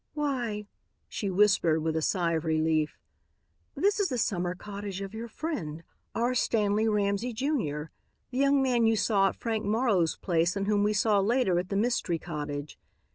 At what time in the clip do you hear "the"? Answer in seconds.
4.09-4.17, 8.31-8.39, 11.69-11.75